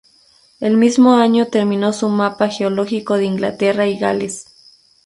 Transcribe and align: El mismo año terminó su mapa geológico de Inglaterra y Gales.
El 0.59 0.77
mismo 0.77 1.13
año 1.17 1.49
terminó 1.49 1.93
su 1.93 2.09
mapa 2.09 2.47
geológico 2.47 3.17
de 3.17 3.25
Inglaterra 3.25 3.85
y 3.85 3.99
Gales. 3.99 4.45